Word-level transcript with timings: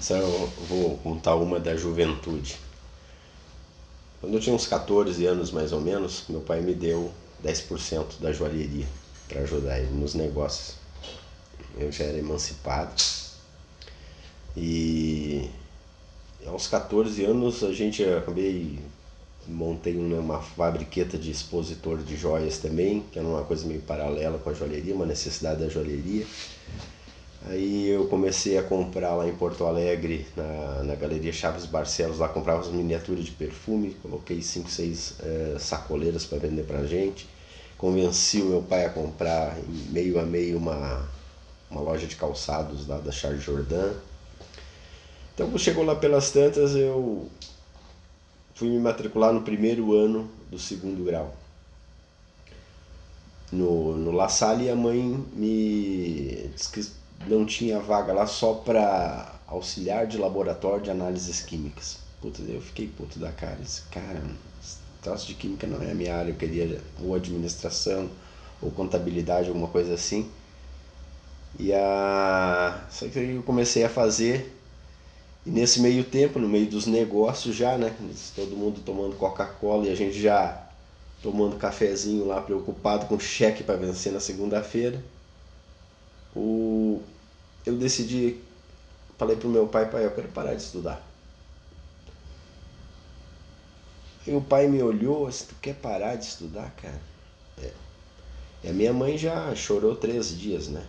Só 0.00 0.16
eu 0.16 0.52
vou 0.68 0.96
contar 0.98 1.36
uma 1.36 1.60
da 1.60 1.76
juventude. 1.76 2.56
Quando 4.20 4.34
eu 4.34 4.40
tinha 4.40 4.54
uns 4.54 4.66
14 4.66 5.24
anos 5.26 5.50
mais 5.50 5.72
ou 5.72 5.80
menos, 5.80 6.24
meu 6.28 6.40
pai 6.40 6.60
me 6.60 6.74
deu 6.74 7.12
10% 7.44 8.18
da 8.20 8.32
joalheria 8.32 8.86
para 9.28 9.42
ajudar 9.42 9.78
ele 9.78 9.90
nos 9.92 10.14
negócios. 10.14 10.76
Eu 11.76 11.92
já 11.92 12.04
era 12.04 12.18
emancipado. 12.18 12.94
E 14.56 15.48
aos 16.46 16.66
14 16.66 17.24
anos 17.24 17.62
a 17.62 17.72
gente 17.72 18.02
acabei 18.04 18.78
montei 19.46 19.96
uma 19.96 20.40
fabriqueta 20.40 21.18
de 21.18 21.30
expositor 21.30 21.98
de 21.98 22.16
joias 22.16 22.58
também, 22.58 23.02
que 23.12 23.18
era 23.18 23.26
uma 23.26 23.42
coisa 23.42 23.66
meio 23.66 23.80
paralela 23.80 24.38
com 24.38 24.50
a 24.50 24.54
joalheria, 24.54 24.94
uma 24.94 25.06
necessidade 25.06 25.60
da 25.60 25.68
joalheria. 25.68 26.26
Aí 27.46 27.88
eu 27.88 28.06
comecei 28.06 28.58
a 28.58 28.62
comprar 28.62 29.14
lá 29.14 29.26
em 29.26 29.34
Porto 29.34 29.64
Alegre, 29.64 30.26
na, 30.36 30.82
na 30.82 30.94
Galeria 30.94 31.32
Chaves 31.32 31.64
Barcelos, 31.64 32.18
lá 32.18 32.28
comprava 32.28 32.60
as 32.60 32.68
miniaturas 32.68 33.24
de 33.24 33.30
perfume, 33.30 33.96
coloquei 34.02 34.42
5, 34.42 34.70
6 34.70 35.14
é, 35.20 35.56
sacoleiras 35.58 36.26
para 36.26 36.38
vender 36.38 36.64
pra 36.64 36.84
gente. 36.84 37.26
Convenci 37.78 38.42
o 38.42 38.46
meu 38.46 38.62
pai 38.62 38.84
a 38.84 38.90
comprar 38.90 39.56
meio 39.88 40.20
a 40.20 40.22
meio 40.22 40.58
uma, 40.58 41.08
uma 41.70 41.80
loja 41.80 42.06
de 42.06 42.14
calçados 42.14 42.86
lá 42.86 42.98
da 42.98 43.10
Charles 43.10 43.42
Jordan. 43.42 43.94
Então 45.34 45.56
chegou 45.56 45.82
lá 45.82 45.96
pelas 45.96 46.30
tantas 46.30 46.76
eu 46.76 47.26
fui 48.54 48.68
me 48.68 48.78
matricular 48.78 49.32
no 49.32 49.40
primeiro 49.40 49.94
ano 49.94 50.30
do 50.50 50.58
segundo 50.58 51.02
grau. 51.02 51.34
No, 53.50 53.96
no 53.96 54.12
La 54.12 54.28
Salle 54.28 54.68
a 54.68 54.76
mãe 54.76 55.00
me 55.32 56.50
disse 56.54 56.70
que 56.70 56.99
não 57.26 57.44
tinha 57.44 57.78
vaga 57.78 58.12
lá 58.12 58.26
só 58.26 58.54
para 58.54 59.40
auxiliar 59.46 60.06
de 60.06 60.16
laboratório 60.16 60.82
de 60.82 60.90
análises 60.90 61.40
químicas. 61.40 61.98
Puta, 62.20 62.42
eu 62.42 62.60
fiquei 62.60 62.86
puto 62.86 63.18
da 63.18 63.32
cara. 63.32 63.58
Esse 63.62 63.82
cara, 63.90 64.22
traço 65.02 65.26
de 65.26 65.34
química 65.34 65.66
não 65.66 65.82
é 65.82 65.90
a 65.90 65.94
minha 65.94 66.14
área, 66.14 66.30
eu 66.30 66.36
queria 66.36 66.80
ou 67.02 67.14
administração 67.14 68.10
ou 68.60 68.70
contabilidade, 68.70 69.48
alguma 69.48 69.68
coisa 69.68 69.94
assim. 69.94 70.30
E 71.58 71.72
a. 71.72 72.84
Só 72.90 73.08
que 73.08 73.18
eu 73.18 73.42
comecei 73.42 73.84
a 73.84 73.88
fazer, 73.88 74.56
e 75.44 75.50
nesse 75.50 75.80
meio 75.80 76.04
tempo, 76.04 76.38
no 76.38 76.48
meio 76.48 76.66
dos 76.66 76.86
negócios 76.86 77.56
já, 77.56 77.76
né? 77.76 77.94
Todo 78.36 78.56
mundo 78.56 78.80
tomando 78.84 79.16
Coca-Cola 79.16 79.86
e 79.86 79.90
a 79.90 79.94
gente 79.94 80.20
já 80.20 80.66
tomando 81.22 81.56
cafezinho 81.56 82.26
lá, 82.26 82.40
preocupado 82.40 83.06
com 83.06 83.18
cheque 83.18 83.62
para 83.62 83.76
vencer 83.76 84.12
na 84.12 84.20
segunda-feira 84.20 85.02
o, 86.34 86.40
eu 87.70 87.78
decidi, 87.78 88.36
falei 89.18 89.36
pro 89.36 89.48
meu 89.48 89.66
pai, 89.66 89.90
pai, 89.90 90.04
eu 90.04 90.10
quero 90.10 90.28
parar 90.28 90.54
de 90.54 90.62
estudar. 90.62 91.04
E 94.26 94.32
o 94.32 94.40
pai 94.40 94.68
me 94.68 94.82
olhou, 94.82 95.26
assim, 95.26 95.46
tu 95.46 95.54
quer 95.60 95.74
parar 95.74 96.16
de 96.16 96.24
estudar, 96.24 96.70
cara? 96.76 97.00
É. 97.62 97.70
E 98.64 98.68
a 98.68 98.72
minha 98.72 98.92
mãe 98.92 99.16
já 99.16 99.54
chorou 99.54 99.96
três 99.96 100.36
dias, 100.36 100.68
né? 100.68 100.86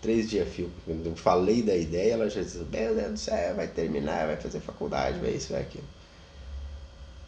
Três 0.00 0.28
dias 0.28 0.48
fio. 0.48 0.70
Quando 0.84 1.06
eu 1.06 1.16
falei 1.16 1.62
da 1.62 1.76
ideia, 1.76 2.14
ela 2.14 2.30
já 2.30 2.42
disse, 2.42 2.58
meu 2.58 2.94
Deus 2.94 3.12
do 3.12 3.18
céu, 3.18 3.54
vai 3.54 3.68
terminar, 3.68 4.26
vai 4.26 4.36
fazer 4.36 4.60
faculdade, 4.60 5.18
vai 5.18 5.30
isso, 5.30 5.52
vai 5.52 5.62
aquilo. 5.62 5.84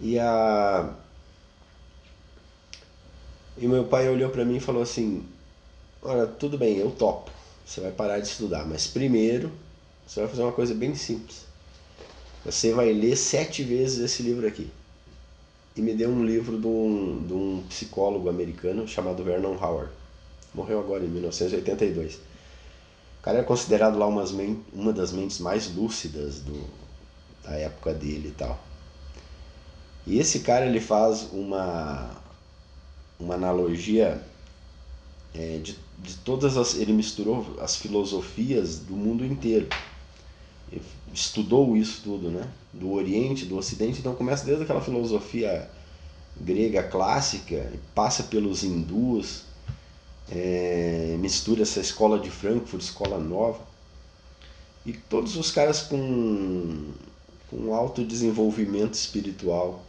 E 0.00 0.18
a... 0.18 0.94
E 3.56 3.66
meu 3.66 3.84
pai 3.84 4.08
olhou 4.08 4.30
para 4.30 4.44
mim 4.44 4.56
e 4.56 4.60
falou 4.60 4.82
assim, 4.82 5.26
Olha, 6.02 6.26
tudo 6.26 6.56
bem, 6.56 6.76
eu 6.78 6.90
topo. 6.92 7.30
Você 7.68 7.82
vai 7.82 7.92
parar 7.92 8.18
de 8.18 8.26
estudar, 8.26 8.66
mas 8.66 8.86
primeiro 8.86 9.52
você 10.06 10.20
vai 10.20 10.28
fazer 10.30 10.40
uma 10.42 10.52
coisa 10.52 10.72
bem 10.72 10.94
simples. 10.94 11.44
Você 12.42 12.72
vai 12.72 12.90
ler 12.94 13.14
sete 13.14 13.62
vezes 13.62 13.98
esse 13.98 14.22
livro 14.22 14.46
aqui. 14.46 14.70
E 15.76 15.82
me 15.82 15.92
deu 15.92 16.08
um 16.08 16.24
livro 16.24 16.58
de 16.58 16.66
um, 16.66 17.26
de 17.26 17.32
um 17.34 17.62
psicólogo 17.68 18.30
americano 18.30 18.88
chamado 18.88 19.22
Vernon 19.22 19.54
Howard. 19.62 19.92
Morreu 20.54 20.80
agora 20.80 21.04
em 21.04 21.08
1982. 21.08 22.14
O 22.14 22.20
cara 23.22 23.40
é 23.40 23.42
considerado 23.42 23.98
lá 23.98 24.06
umas, 24.06 24.30
uma 24.72 24.92
das 24.94 25.12
mentes 25.12 25.38
mais 25.38 25.70
lúcidas 25.74 26.40
do, 26.40 26.64
da 27.44 27.50
época 27.50 27.92
dele 27.92 28.28
e 28.28 28.32
tal. 28.32 28.58
E 30.06 30.18
esse 30.18 30.40
cara 30.40 30.64
ele 30.64 30.80
faz 30.80 31.28
uma, 31.32 32.16
uma 33.20 33.34
analogia 33.34 34.22
é, 35.38 35.58
de, 35.58 35.78
de 35.98 36.16
todas 36.16 36.56
as. 36.56 36.74
Ele 36.74 36.92
misturou 36.92 37.56
as 37.60 37.76
filosofias 37.76 38.80
do 38.80 38.94
mundo 38.94 39.24
inteiro. 39.24 39.68
Ele 40.70 40.82
estudou 41.14 41.76
isso 41.76 42.00
tudo, 42.02 42.28
né? 42.28 42.50
Do 42.72 42.90
Oriente, 42.90 43.46
do 43.46 43.56
Ocidente. 43.56 44.00
Então 44.00 44.16
começa 44.16 44.44
desde 44.44 44.64
aquela 44.64 44.80
filosofia 44.80 45.70
grega 46.40 46.82
clássica, 46.82 47.72
passa 47.94 48.24
pelos 48.24 48.64
hindus, 48.64 49.44
é, 50.30 51.16
mistura 51.18 51.62
essa 51.62 51.80
escola 51.80 52.18
de 52.18 52.30
Frankfurt, 52.30 52.82
escola 52.82 53.18
nova. 53.18 53.66
E 54.84 54.92
todos 54.92 55.36
os 55.36 55.50
caras 55.52 55.82
com, 55.82 56.92
com 57.48 57.74
alto 57.74 58.04
desenvolvimento 58.04 58.94
espiritual. 58.94 59.84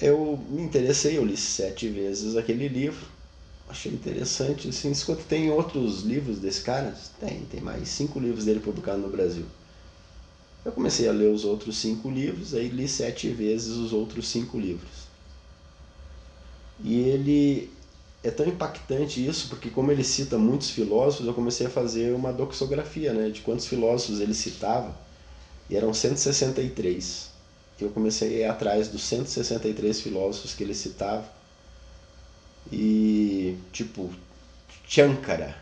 Eu 0.00 0.38
me 0.48 0.62
interessei, 0.62 1.18
eu 1.18 1.24
li 1.24 1.36
sete 1.36 1.88
vezes 1.88 2.36
aquele 2.36 2.68
livro 2.68 3.17
achei 3.68 3.92
interessante. 3.92 4.68
Assim, 4.68 4.90
enquanto 4.90 5.24
tem 5.26 5.50
outros 5.50 6.02
livros 6.02 6.38
desse 6.38 6.62
cara, 6.62 6.96
tem, 7.20 7.40
tem 7.46 7.60
mais 7.60 7.88
cinco 7.88 8.18
livros 8.18 8.44
dele 8.44 8.60
publicados 8.60 9.02
no 9.02 9.10
Brasil. 9.10 9.44
Eu 10.64 10.72
comecei 10.72 11.08
a 11.08 11.12
ler 11.12 11.30
os 11.30 11.44
outros 11.44 11.78
cinco 11.78 12.10
livros, 12.10 12.54
aí 12.54 12.68
li 12.68 12.88
sete 12.88 13.28
vezes 13.30 13.76
os 13.76 13.92
outros 13.92 14.28
cinco 14.28 14.58
livros. 14.58 15.08
E 16.82 16.98
ele 17.00 17.70
é 18.22 18.30
tão 18.30 18.46
impactante 18.46 19.24
isso, 19.24 19.48
porque 19.48 19.70
como 19.70 19.90
ele 19.90 20.04
cita 20.04 20.36
muitos 20.36 20.70
filósofos, 20.70 21.26
eu 21.26 21.34
comecei 21.34 21.66
a 21.66 21.70
fazer 21.70 22.14
uma 22.14 22.32
doxografia, 22.32 23.12
né, 23.12 23.30
de 23.30 23.40
quantos 23.40 23.66
filósofos 23.66 24.20
ele 24.20 24.34
citava, 24.34 24.94
e 25.70 25.76
eram 25.76 25.94
163. 25.94 27.30
Eu 27.80 27.90
comecei 27.90 28.42
a 28.42 28.46
ir 28.46 28.50
atrás 28.50 28.88
dos 28.88 29.02
163 29.02 30.00
filósofos 30.00 30.54
que 30.54 30.64
ele 30.64 30.74
citava, 30.74 31.24
e, 32.72 33.56
tipo, 33.72 34.10
Chankara 34.86 35.56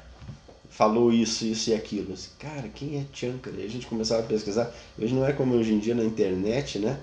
falou 0.71 1.13
isso, 1.13 1.47
isso 1.47 1.71
e 1.71 1.75
aquilo. 1.75 2.13
Assim, 2.13 2.31
cara, 2.39 2.69
quem 2.69 2.99
é 2.99 3.05
Chankara? 3.13 3.57
E 3.57 3.65
a 3.65 3.69
gente 3.69 3.87
começava 3.87 4.23
a 4.23 4.27
pesquisar. 4.27 4.73
Hoje 4.99 5.15
não 5.15 5.27
é 5.27 5.33
como 5.33 5.55
hoje 5.55 5.73
em 5.73 5.79
dia 5.79 5.95
na 5.95 6.05
internet, 6.05 6.79
né? 6.79 7.01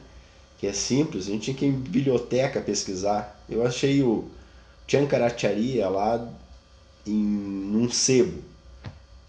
Que 0.60 0.68
é 0.68 0.74
simples, 0.74 1.28
a 1.28 1.32
gente 1.32 1.44
tinha 1.44 1.58
que 1.58 1.66
ir 1.66 1.70
em 1.70 1.72
biblioteca 1.72 2.62
pesquisar. 2.62 3.44
Eu 3.50 3.66
achei 3.66 4.02
o 4.04 4.30
Chankaracharya 4.88 5.90
lá 5.90 6.32
em 7.06 7.76
um 7.76 7.90
sebo. 7.90 8.42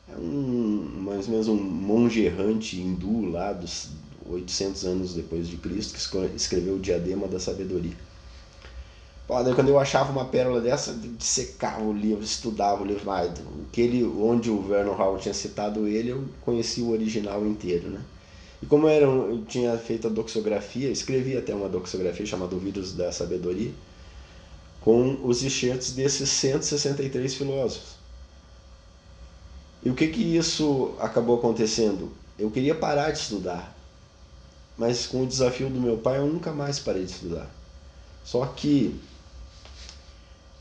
É 0.08 0.16
um, 0.16 0.88
mais 1.00 1.26
ou 1.26 1.32
menos 1.32 1.48
um 1.48 1.56
monge 1.56 2.22
errante 2.22 2.78
hindu 2.78 3.30
lá 3.30 3.52
dos 3.52 3.88
800 4.26 4.84
anos 4.84 5.14
depois 5.14 5.48
de 5.48 5.56
Cristo 5.56 5.94
que 5.94 6.36
escreveu 6.36 6.74
o 6.74 6.80
Diadema 6.80 7.26
da 7.26 7.40
Sabedoria. 7.40 7.96
Quando 9.26 9.68
eu 9.68 9.78
achava 9.78 10.12
uma 10.12 10.26
pérola 10.26 10.60
dessa, 10.60 10.94
secava 11.18 11.82
o 11.82 11.92
livro, 11.94 12.22
estudava 12.22 12.82
o 12.82 12.86
livro, 12.86 13.04
mas 13.06 13.32
que 13.72 13.80
ele, 13.80 14.04
onde 14.04 14.50
o 14.50 14.60
Vernon 14.60 14.92
Howard 14.92 15.22
tinha 15.22 15.34
citado 15.34 15.86
ele, 15.86 16.10
eu 16.10 16.24
conheci 16.42 16.82
o 16.82 16.90
original 16.90 17.44
inteiro, 17.46 17.88
né? 17.88 18.02
E 18.62 18.66
como 18.66 18.86
era, 18.86 19.06
eu 19.06 19.42
tinha 19.46 19.76
feito 19.78 20.06
a 20.06 20.10
doxografia, 20.10 20.90
escrevi 20.90 21.36
até 21.36 21.54
uma 21.54 21.70
doxografia 21.70 22.26
chamada 22.26 22.54
O 22.54 22.58
Vírus 22.58 22.92
da 22.92 23.10
Sabedoria, 23.10 23.72
com 24.82 25.18
os 25.24 25.42
enxertos 25.42 25.92
desses 25.92 26.28
163 26.28 27.34
filósofos. 27.34 27.94
E 29.82 29.88
o 29.88 29.94
que 29.94 30.08
que 30.08 30.36
isso 30.36 30.94
acabou 30.98 31.38
acontecendo? 31.38 32.12
Eu 32.38 32.50
queria 32.50 32.74
parar 32.74 33.10
de 33.10 33.18
estudar, 33.18 33.74
mas 34.76 35.06
com 35.06 35.22
o 35.22 35.26
desafio 35.26 35.70
do 35.70 35.80
meu 35.80 35.96
pai 35.96 36.18
eu 36.18 36.26
nunca 36.26 36.52
mais 36.52 36.78
parei 36.78 37.04
de 37.04 37.12
estudar. 37.12 37.50
Só 38.24 38.44
que 38.46 38.98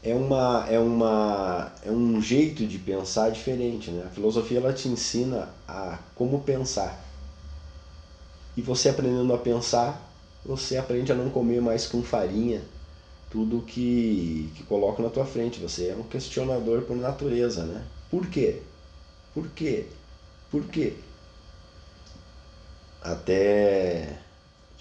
é 0.03 0.13
uma 0.13 0.65
é 0.69 0.77
uma 0.79 1.71
é 1.83 1.91
um 1.91 2.21
jeito 2.21 2.67
de 2.67 2.77
pensar 2.77 3.31
diferente, 3.31 3.89
né? 3.91 4.03
A 4.05 4.09
filosofia 4.09 4.59
ela 4.59 4.73
te 4.73 4.87
ensina 4.89 5.49
a 5.67 5.97
como 6.15 6.41
pensar. 6.41 6.99
E 8.55 8.61
você 8.61 8.89
aprendendo 8.89 9.33
a 9.33 9.37
pensar, 9.37 9.99
você 10.45 10.77
aprende 10.77 11.11
a 11.11 11.15
não 11.15 11.29
comer 11.29 11.61
mais 11.61 11.85
com 11.87 12.03
farinha 12.03 12.61
tudo 13.31 13.63
que 13.63 14.51
que 14.55 14.63
coloca 14.63 15.01
na 15.01 15.09
tua 15.09 15.25
frente. 15.25 15.59
Você 15.59 15.87
é 15.89 15.95
um 15.95 16.03
questionador 16.03 16.81
por 16.83 16.97
natureza, 16.97 17.63
né? 17.65 17.83
Por 18.11 18.27
quê? 18.27 18.61
Por 19.33 19.47
quê? 19.49 19.87
Por 20.51 20.65
quê? 20.67 20.93
Até 23.01 24.22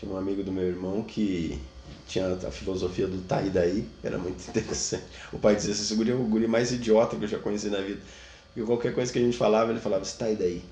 tinha 0.02 0.12
um 0.12 0.18
amigo 0.18 0.42
do 0.42 0.50
meu 0.50 0.64
irmão 0.64 1.00
que 1.04 1.60
tinha 2.08 2.34
a 2.34 2.50
filosofia 2.50 3.06
do 3.06 3.22
tá 3.22 3.40
e 3.40 3.50
daí, 3.50 3.88
era 4.02 4.18
muito 4.18 4.42
interessante. 4.50 5.04
O 5.32 5.38
pai 5.38 5.54
dizia 5.54 5.70
esse 5.72 5.94
guri 5.94 6.10
é 6.10 6.14
o 6.14 6.24
guri 6.24 6.48
mais 6.48 6.72
idiota 6.72 7.16
que 7.16 7.24
eu 7.24 7.28
já 7.28 7.38
conheci 7.38 7.70
na 7.70 7.80
vida. 7.80 8.00
E 8.56 8.62
qualquer 8.62 8.92
coisa 8.92 9.12
que 9.12 9.18
a 9.20 9.22
gente 9.22 9.36
falava, 9.36 9.70
ele 9.70 9.80
falava, 9.80 10.04
tá 10.04 10.28
e 10.28 10.34
daí? 10.34 10.62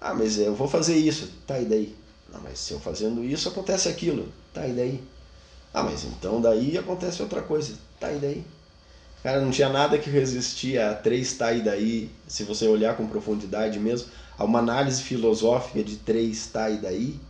Ah, 0.00 0.14
mas 0.14 0.38
eu 0.38 0.54
vou 0.54 0.66
fazer 0.66 0.96
isso. 0.96 1.30
Tá, 1.46 1.60
e 1.60 1.66
daí? 1.66 1.94
Não, 2.32 2.40
mas 2.40 2.58
se 2.58 2.72
eu 2.72 2.80
fazendo 2.80 3.22
isso 3.22 3.48
acontece 3.50 3.88
aquilo. 3.88 4.32
Tá, 4.52 4.66
e 4.66 4.72
daí? 4.72 5.00
Ah, 5.72 5.82
mas 5.82 6.04
então 6.04 6.40
daí 6.40 6.76
acontece 6.76 7.22
outra 7.22 7.42
coisa. 7.42 7.74
Tá, 8.00 8.10
e 8.10 8.18
daí? 8.18 8.44
Cara, 9.22 9.40
não 9.40 9.52
tinha 9.52 9.68
nada 9.68 9.98
que 9.98 10.10
resistia 10.10 10.90
a 10.90 10.94
três 10.94 11.34
tá 11.34 11.52
e 11.52 11.60
daí, 11.60 12.10
se 12.26 12.42
você 12.42 12.66
olhar 12.66 12.96
com 12.96 13.06
profundidade 13.06 13.78
mesmo, 13.78 14.08
a 14.36 14.44
uma 14.44 14.58
análise 14.58 15.02
filosófica 15.02 15.84
de 15.84 15.98
três 15.98 16.46
tá 16.46 16.68
e 16.68 16.78
daí, 16.78 17.20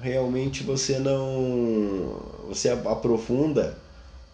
realmente 0.00 0.62
você 0.62 0.98
não. 0.98 2.20
Você 2.48 2.68
aprofunda 2.68 3.76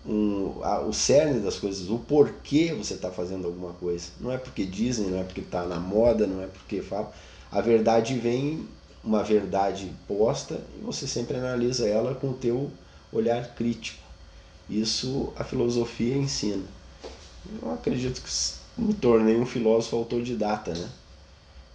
um, 0.06 0.62
a, 0.62 0.80
o 0.80 0.92
cerne 0.92 1.40
das 1.40 1.58
coisas, 1.58 1.88
o 1.88 1.98
porquê 1.98 2.74
você 2.74 2.94
está 2.94 3.10
fazendo 3.10 3.46
alguma 3.46 3.72
coisa. 3.74 4.08
Não 4.20 4.32
é 4.32 4.38
porque 4.38 4.64
dizem, 4.64 5.06
não 5.06 5.20
é 5.20 5.24
porque 5.24 5.40
está 5.40 5.64
na 5.64 5.78
moda, 5.78 6.26
não 6.26 6.42
é 6.42 6.46
porque 6.46 6.82
fala. 6.82 7.12
A 7.50 7.60
verdade 7.60 8.18
vem, 8.18 8.66
uma 9.04 9.22
verdade 9.22 9.92
posta, 10.08 10.60
e 10.78 10.84
você 10.84 11.06
sempre 11.06 11.36
analisa 11.36 11.86
ela 11.86 12.14
com 12.14 12.30
o 12.30 12.34
teu 12.34 12.70
olhar 13.12 13.54
crítico. 13.54 14.00
Isso 14.68 15.32
a 15.36 15.44
filosofia 15.44 16.16
ensina. 16.16 16.64
Eu 17.60 17.72
acredito 17.72 18.22
que 18.22 18.80
me 18.80 18.94
tornei 18.94 19.36
um 19.36 19.44
filósofo 19.44 19.96
autodidata, 19.96 20.72
né? 20.72 20.88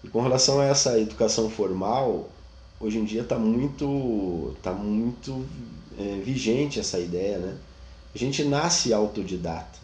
E 0.03 0.07
com 0.07 0.21
relação 0.21 0.59
a 0.59 0.65
essa 0.65 0.99
educação 0.99 1.49
formal, 1.49 2.29
hoje 2.79 2.97
em 2.97 3.05
dia 3.05 3.21
está 3.21 3.37
muito, 3.37 4.55
tá 4.61 4.71
muito 4.71 5.45
é, 5.97 6.21
vigente 6.23 6.79
essa 6.79 6.99
ideia, 6.99 7.37
né? 7.37 7.57
A 8.13 8.17
gente 8.17 8.43
nasce 8.43 8.93
autodidata. 8.93 9.77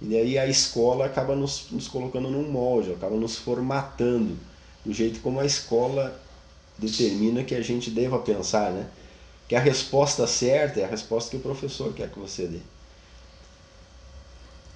E 0.00 0.06
daí 0.06 0.38
a 0.38 0.46
escola 0.46 1.06
acaba 1.06 1.34
nos, 1.34 1.66
nos 1.70 1.88
colocando 1.88 2.30
num 2.30 2.48
molde, 2.50 2.92
acaba 2.92 3.16
nos 3.16 3.36
formatando 3.36 4.36
do 4.84 4.92
jeito 4.92 5.20
como 5.20 5.40
a 5.40 5.44
escola 5.44 6.18
determina 6.78 7.42
que 7.42 7.54
a 7.54 7.62
gente 7.62 7.90
deva 7.90 8.18
pensar, 8.20 8.70
né? 8.70 8.88
Que 9.48 9.56
a 9.56 9.60
resposta 9.60 10.26
certa 10.26 10.80
é 10.80 10.84
a 10.84 10.88
resposta 10.88 11.30
que 11.30 11.36
o 11.36 11.40
professor 11.40 11.92
quer 11.92 12.10
que 12.10 12.18
você 12.18 12.46
dê. 12.46 12.60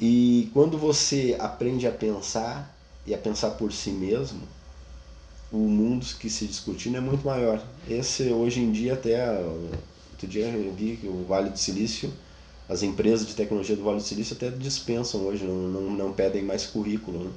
E 0.01 0.51
quando 0.53 0.77
você 0.77 1.37
aprende 1.39 1.87
a 1.87 1.93
pensar 1.93 2.75
e 3.07 3.15
a 3.15 3.19
pensar 3.19 3.51
por 3.51 3.73
si 3.73 3.91
mesmo, 3.91 4.41
o 5.53 5.59
mundo 5.59 6.07
que 6.19 6.31
se 6.31 6.47
discutindo 6.47 6.97
é 6.97 7.01
muito 7.01 7.25
maior. 7.27 7.63
Esse 7.89 8.25
hoje 8.31 8.61
em 8.61 8.73
dia 8.73 8.95
até 8.95 9.39
outro 10.13 10.27
dia 10.27 10.47
eu 10.47 10.73
vi 10.73 10.97
que 10.97 11.07
o 11.07 11.25
Vale 11.25 11.51
do 11.51 11.59
Silício, 11.59 12.13
as 12.69 12.83
empresas 12.83 13.27
de 13.27 13.35
tecnologia 13.35 13.77
do 13.77 13.85
Vale 13.85 13.99
do 13.99 14.03
Silício 14.03 14.35
até 14.35 14.51
dispensam 14.51 15.27
hoje, 15.27 15.45
não, 15.45 15.55
não, 15.55 15.91
não 15.91 16.13
pedem 16.13 16.43
mais 16.43 16.65
currículo. 16.65 17.25
Né? 17.25 17.31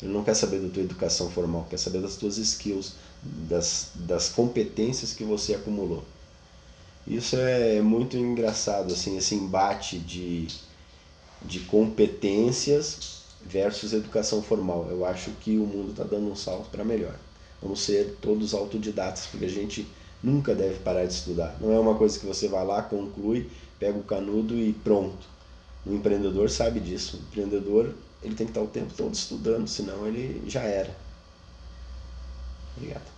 Ele 0.00 0.12
não 0.12 0.24
quer 0.24 0.34
saber 0.34 0.60
da 0.60 0.68
tua 0.68 0.82
educação 0.82 1.30
formal, 1.30 1.66
quer 1.68 1.78
saber 1.78 2.00
das 2.00 2.16
tuas 2.16 2.38
skills, 2.38 2.94
das, 3.22 3.90
das 3.94 4.28
competências 4.28 5.12
que 5.12 5.24
você 5.24 5.54
acumulou. 5.54 6.04
Isso 7.06 7.36
é 7.36 7.80
muito 7.82 8.16
engraçado, 8.16 8.92
assim, 8.92 9.16
esse 9.16 9.34
embate 9.34 9.98
de, 9.98 10.46
de 11.42 11.60
competências 11.60 13.22
versus 13.44 13.92
educação 13.92 14.42
formal. 14.42 14.86
Eu 14.90 15.04
acho 15.04 15.30
que 15.40 15.58
o 15.58 15.66
mundo 15.66 15.90
está 15.90 16.04
dando 16.04 16.30
um 16.30 16.36
salto 16.36 16.70
para 16.70 16.84
melhor. 16.84 17.18
Vamos 17.60 17.80
ser 17.80 18.16
todos 18.20 18.54
autodidatas, 18.54 19.26
porque 19.26 19.46
a 19.46 19.50
gente 19.50 19.86
nunca 20.22 20.54
deve 20.54 20.78
parar 20.80 21.04
de 21.04 21.12
estudar. 21.12 21.56
Não 21.60 21.72
é 21.72 21.78
uma 21.78 21.94
coisa 21.94 22.18
que 22.18 22.26
você 22.26 22.48
vai 22.48 22.64
lá, 22.64 22.82
conclui, 22.82 23.50
pega 23.78 23.98
o 23.98 24.02
canudo 24.02 24.56
e 24.56 24.72
pronto. 24.72 25.26
O 25.84 25.92
empreendedor 25.92 26.50
sabe 26.50 26.80
disso. 26.80 27.16
O 27.16 27.20
empreendedor 27.20 27.94
ele 28.22 28.34
tem 28.34 28.46
que 28.46 28.50
estar 28.50 28.62
o 28.62 28.66
tempo 28.66 28.92
todo 28.96 29.14
estudando, 29.14 29.68
senão 29.68 30.06
ele 30.06 30.42
já 30.48 30.62
era. 30.62 30.94
Obrigado. 32.76 33.17